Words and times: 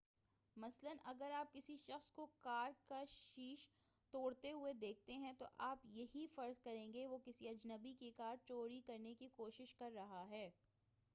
مثلا 0.57 0.91
اگر 1.03 1.31
آپ 1.31 1.53
کسی 1.53 1.75
شخص 1.77 2.11
کو 2.11 2.25
کار 2.41 2.71
کا 2.87 3.03
شیش 3.07 3.67
توڑتے 4.13 4.51
ہوئے 4.51 4.73
دیکھتے 4.73 5.13
ہیں 5.13 5.33
تو 5.33 5.45
آپ 5.57 5.85
یہی 5.85 6.27
فرض 6.35 6.61
کریں 6.61 6.93
گے 6.93 6.99
کہ 6.99 7.07
وہ 7.07 7.17
کسی 7.25 7.47
اجنبی 7.47 7.93
کی 7.93 8.11
کار 8.11 8.35
چوری 8.45 8.81
کرنے 8.81 9.13
کی 9.13 9.29
کوشش 9.35 9.75
کر 9.75 9.91
رہا 9.95 10.25
ہے 10.29 10.49